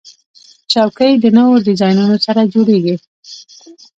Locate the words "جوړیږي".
2.53-2.95